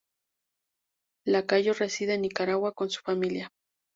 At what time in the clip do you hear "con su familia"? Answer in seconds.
2.71-3.51